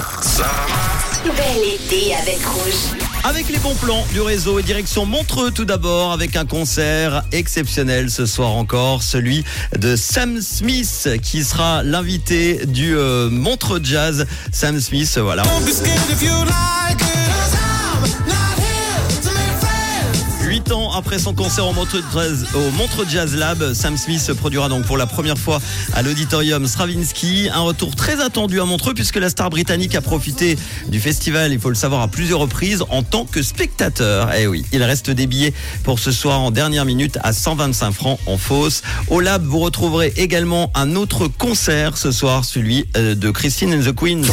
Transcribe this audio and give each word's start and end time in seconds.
Rouge. 0.00 0.44
Bel 1.24 1.74
été 1.74 2.14
avec 2.14 2.44
Rouge. 2.44 2.98
Avec 3.24 3.48
les 3.48 3.58
bons 3.58 3.74
plans 3.74 4.04
du 4.12 4.20
réseau 4.20 4.58
et 4.58 4.62
direction 4.62 5.06
Montreux 5.06 5.50
tout 5.50 5.64
d'abord 5.64 6.12
avec 6.12 6.36
un 6.36 6.46
concert 6.46 7.24
exceptionnel 7.32 8.10
ce 8.10 8.24
soir 8.26 8.52
encore, 8.52 9.02
celui 9.02 9.44
de 9.76 9.96
Sam 9.96 10.40
Smith 10.40 11.08
qui 11.22 11.42
sera 11.42 11.82
l'invité 11.82 12.64
du 12.66 12.96
euh, 12.96 13.28
Montreux 13.30 13.80
Jazz. 13.82 14.26
Sam 14.52 14.80
Smith, 14.80 15.18
voilà. 15.18 15.42
Après 20.98 21.20
son 21.20 21.32
concert 21.32 21.64
au 21.64 21.72
Montreux, 21.72 22.02
Jazz, 23.08 23.36
Lab, 23.36 23.72
Sam 23.72 23.96
Smith 23.96 24.20
se 24.20 24.32
produira 24.32 24.68
donc 24.68 24.84
pour 24.84 24.96
la 24.96 25.06
première 25.06 25.38
fois 25.38 25.60
à 25.92 26.02
l'auditorium 26.02 26.66
Stravinsky. 26.66 27.48
Un 27.54 27.60
retour 27.60 27.94
très 27.94 28.20
attendu 28.20 28.60
à 28.60 28.64
Montreux 28.64 28.94
puisque 28.94 29.14
la 29.16 29.30
star 29.30 29.48
britannique 29.48 29.94
a 29.94 30.00
profité 30.00 30.58
du 30.88 30.98
festival, 30.98 31.52
il 31.52 31.60
faut 31.60 31.68
le 31.68 31.76
savoir, 31.76 32.02
à 32.02 32.08
plusieurs 32.08 32.40
reprises 32.40 32.82
en 32.90 33.04
tant 33.04 33.24
que 33.24 33.42
spectateur. 33.42 34.30
Eh 34.36 34.48
oui, 34.48 34.64
il 34.72 34.82
reste 34.82 35.10
des 35.10 35.28
billets 35.28 35.54
pour 35.84 36.00
ce 36.00 36.10
soir 36.10 36.40
en 36.40 36.50
dernière 36.50 36.84
minute 36.84 37.16
à 37.22 37.32
125 37.32 37.92
francs 37.92 38.18
en 38.26 38.36
fausse. 38.36 38.82
Au 39.06 39.20
Lab, 39.20 39.44
vous 39.44 39.60
retrouverez 39.60 40.12
également 40.16 40.72
un 40.74 40.96
autre 40.96 41.28
concert 41.28 41.96
ce 41.96 42.10
soir, 42.10 42.44
celui 42.44 42.86
euh, 42.96 43.14
de 43.14 43.30
Christine 43.30 43.72
and 43.72 43.88
the 43.88 43.94
Queen. 43.94 44.26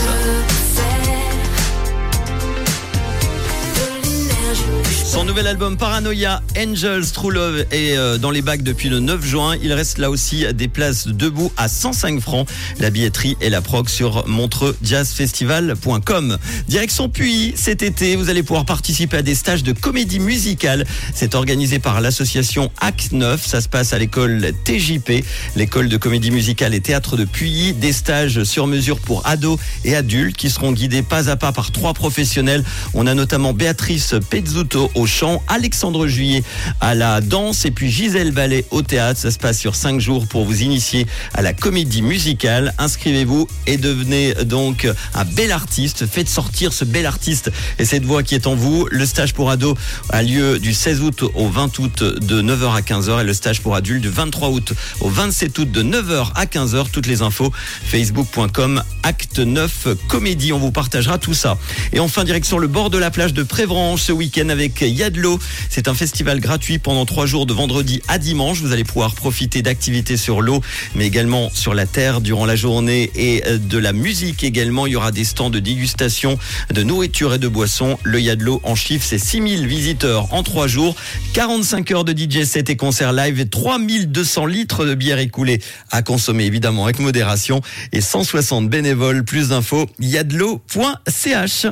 Son 5.16 5.24
nouvel 5.24 5.48
album 5.48 5.78
Paranoia 5.78 6.44
Angels 6.58 7.12
True 7.14 7.32
Love 7.32 7.66
est 7.72 7.98
euh, 7.98 8.18
dans 8.18 8.32
les 8.32 8.42
bacs 8.42 8.64
depuis 8.64 8.90
le 8.90 9.00
9 9.00 9.26
juin. 9.26 9.56
Il 9.64 9.72
reste 9.72 9.98
là 9.98 10.10
aussi 10.10 10.46
des 10.54 10.68
places 10.68 11.08
debout 11.08 11.54
à 11.56 11.70
105 11.70 12.20
francs. 12.20 12.46
La 12.82 12.90
billetterie 12.90 13.38
et 13.40 13.50
la 13.50 13.62
prog 13.62 13.88
sur 13.88 14.28
montreuxjazzfestival.com. 14.28 16.38
Direction 16.68 17.08
Puy, 17.08 17.54
cet 17.56 17.82
été, 17.82 18.18
vous 18.18 18.30
allez 18.30 18.44
pouvoir 18.44 18.66
participer 18.66 19.16
à 19.18 19.22
des 19.22 19.36
stages 19.36 19.64
de 19.64 19.72
comédie 19.72 20.20
musicale. 20.20 20.86
C'est 21.14 21.34
organisé 21.34 21.80
par 21.80 22.02
l'association 22.02 22.70
Act 22.82 23.14
9. 23.14 23.42
Ça 23.46 23.62
se 23.62 23.70
passe 23.70 23.94
à 23.94 23.98
l'école 23.98 24.52
TJP, 24.66 25.24
l'école 25.56 25.88
de 25.88 25.96
comédie 25.96 26.32
musicale 26.32 26.74
et 26.74 26.82
théâtre 26.82 27.16
de 27.16 27.24
Puy. 27.24 27.72
Des 27.72 27.94
stages 27.94 28.44
sur 28.44 28.68
mesure 28.68 29.00
pour 29.00 29.26
ados 29.26 29.62
et 29.86 29.96
adultes 29.96 30.36
qui 30.36 30.50
seront 30.50 30.74
guidés 30.74 31.04
pas 31.04 31.30
à 31.30 31.38
pas 31.38 31.54
par 31.54 31.72
trois 31.72 31.94
professionnels. 31.94 32.66
On 32.94 33.08
a 33.08 33.14
notamment 33.14 33.54
Béatrice 33.54 34.16
Pezzuto 34.30 34.92
au 34.94 35.05
chant, 35.06 35.44
Alexandre 35.48 36.08
Juillet 36.08 36.44
à 36.82 36.96
la 36.96 37.22
danse 37.22 37.66
et 37.66 37.72
puis 37.72 37.92
Gisèle 37.92 38.32
Ballet 38.32 38.66
au 38.72 38.82
théâtre. 38.82 39.20
Ça 39.20 39.32
se 39.32 39.38
passe 39.38 39.60
sur 39.60 39.76
cinq 39.76 40.00
jours 40.00 40.28
pour 40.28 40.46
vous 40.46 40.62
initier 40.62 41.08
à 41.34 41.42
la 41.42 41.54
comédie 41.54 42.02
musicale. 42.02 42.74
Inscrivez-vous 42.78 43.48
et 43.68 43.78
devenez 43.78 44.34
donc 44.46 44.88
un 45.14 45.26
bel 45.26 45.52
artiste. 45.52 46.06
Faites 46.06 46.30
sortir 46.30 46.74
ce 46.74 46.86
bel 46.86 47.06
artiste 47.06 47.52
et 47.80 47.86
cette 47.86 48.04
voix 48.04 48.24
qui 48.24 48.36
est 48.36 48.48
en 48.48 48.56
vous. 48.56 48.88
Le 48.92 49.06
stage 49.06 49.34
pour 49.34 49.50
ados 49.50 49.76
a 50.10 50.22
lieu 50.22 50.60
du 50.60 50.74
16 50.74 51.02
août 51.02 51.24
au 51.34 51.48
20 51.48 51.80
août 51.80 52.04
de 52.04 52.42
9h 52.42 52.76
à 52.76 52.82
15h 52.82 53.22
et 53.22 53.24
le 53.24 53.34
stage 53.34 53.62
pour 53.62 53.76
adultes 53.76 54.02
du 54.02 54.10
23 54.10 54.50
août 54.50 54.74
au 55.02 55.10
27 55.10 55.58
août 55.60 55.72
de 55.72 55.84
9h 55.84 56.32
à 56.36 56.46
15h. 56.46 56.90
Toutes 56.92 57.08
les 57.08 57.22
infos 57.22 57.52
facebook.com 57.86 58.84
acte 59.04 59.40
9 59.40 59.88
comédie. 60.08 60.54
On 60.54 60.60
vous 60.60 60.72
partagera 60.72 61.18
tout 61.18 61.34
ça. 61.34 61.58
Et 61.94 62.00
enfin 62.00 62.24
direction 62.24 62.58
le 62.58 62.68
bord 62.68 62.90
de 62.90 62.98
la 62.98 63.12
plage 63.12 63.34
de 63.34 63.44
Prévranche 63.44 64.02
ce 64.02 64.12
week-end 64.12 64.50
avec 64.50 64.82
Yadlo. 64.90 65.40
C'est 65.70 65.88
un 65.88 65.94
festival 65.94 66.40
gratuit 66.40 66.80
pendant 66.80 67.06
trois 67.06 67.26
jours 67.26 67.46
de 67.46 67.54
vendredi 67.54 68.02
à 68.08 68.18
dimanche. 68.18 68.60
Vous 68.62 68.72
allez 68.72 68.84
pouvoir 68.84 69.16
profiter 69.16 69.62
d'activités 69.62 70.18
sur 70.18 70.42
l'eau, 70.42 70.62
mais 70.96 71.06
également 71.06 71.50
sur 71.54 71.74
la 71.74 71.86
terre 71.86 72.22
durant 72.22 72.46
la 72.46 72.56
journée 72.56 73.12
et 73.16 73.44
euh, 73.48 73.58
de 73.58 73.78
la 73.78 73.94
musique 73.94 74.44
également. 74.44 74.88
Il 74.88 74.94
y 74.94 74.96
aura 74.96 75.12
des 75.12 75.24
stands 75.24 75.50
de 75.50 75.60
dégustation 75.60 76.38
de 76.74 76.84
nourriture 76.84 77.34
et 77.34 77.40
de 77.40 77.48
boissons. 77.48 77.98
Le 78.04 78.20
Yadlo 78.20 78.62
en 78.64 78.76
chiffre, 78.76 79.06
c'est 79.08 79.18
6000 79.18 79.68
visiteurs 79.68 80.34
en 80.34 80.44
trois 80.44 80.68
jours, 80.68 80.96
45 81.34 81.92
heures 81.92 82.06
de 82.06 82.14
DJ 82.18 82.44
set 82.44 82.70
et 82.70 82.76
concerts 82.76 83.14
live 83.14 83.40
et 83.40 83.48
3200 83.48 84.46
litres 84.46 84.86
de 84.86 84.96
bière 84.96 85.20
écoulée 85.20 85.62
à 85.92 86.02
consommer 86.02 86.46
évidemment 86.46 86.86
avec 86.86 87.00
modération 87.00 87.62
et 87.92 88.02
160 88.02 88.70
bénévoles. 88.70 89.24
Plus 89.24 89.50
d'infos, 89.50 89.88
yadlo.ch. 90.00 91.68